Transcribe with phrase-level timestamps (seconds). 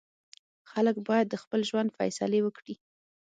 [0.71, 2.75] خلک باید د خپل ژوند فیصلې وکړي.